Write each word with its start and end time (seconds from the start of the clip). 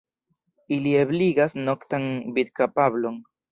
Ili 0.77 0.93
ebligas 1.01 1.55
noktan 1.69 2.09
vidkapablon. 2.39 3.25